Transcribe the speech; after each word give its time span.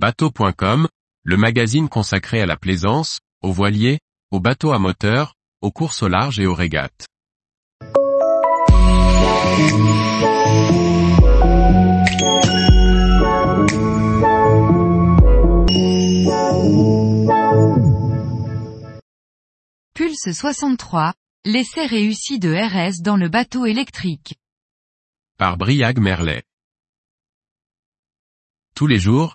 Bateau.com, 0.00 0.86
le 1.24 1.36
magazine 1.36 1.88
consacré 1.88 2.40
à 2.40 2.46
la 2.46 2.56
plaisance, 2.56 3.18
aux 3.42 3.50
voiliers, 3.50 3.98
aux 4.30 4.38
bateaux 4.38 4.70
à 4.70 4.78
moteur, 4.78 5.34
aux 5.60 5.72
courses 5.72 6.04
au 6.04 6.08
large 6.08 6.38
et 6.38 6.46
aux 6.46 6.54
régates. 6.54 7.08
Pulse 19.94 20.30
63, 20.32 21.12
l'essai 21.44 21.86
réussi 21.86 22.38
de 22.38 22.54
RS 22.54 23.02
dans 23.02 23.16
le 23.16 23.28
bateau 23.28 23.66
électrique. 23.66 24.36
Par 25.38 25.56
Briag 25.56 25.98
Merlet. 25.98 26.44
Tous 28.76 28.86
les 28.86 29.00
jours, 29.00 29.34